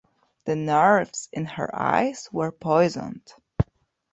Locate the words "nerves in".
0.55-1.45